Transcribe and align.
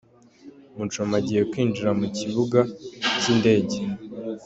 Muchoma 0.77 1.15
agiye 1.21 1.41
kwinjra 1.51 1.89
mu 1.99 2.07
kibuga 2.17 2.59
cy'indege. 3.19 3.77